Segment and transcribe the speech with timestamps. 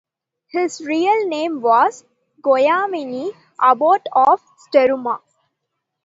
[0.47, 2.05] His real name was
[2.43, 5.21] Giovanni, Abbot of Struma.